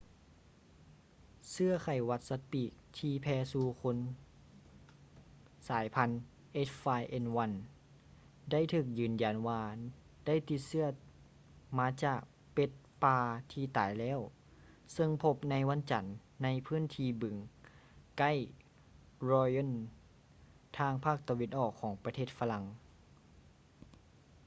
[1.49, 3.97] ເຊື້ອໄຂ້ຫວັດສັດປີກທີ່ແຜ່ສູ່ຄົນ
[5.67, 6.09] ສາຍພັນ
[6.67, 7.51] h5n1
[8.51, 9.63] ໄດ້ຖືກຢືນຢັນວ່າ
[10.27, 10.87] ໄດ້ຕິດເຊື້ອ
[11.79, 12.19] ມາຈາກ
[12.53, 12.71] ເປັດ
[13.03, 13.19] ປ່າ
[13.51, 14.19] ທີ່ຕາຍແລ້ວ
[14.93, 16.05] ເຊິ່ງພົບໃນວັນຈັນ
[16.43, 17.35] ໃນພື້ນທີ່ບຶງ
[18.17, 18.31] ໃກ້
[19.29, 19.69] lyon
[20.77, 22.63] ທາງພາກຕາເວັນອອກຂອງປະເທດຝຣັ່ງ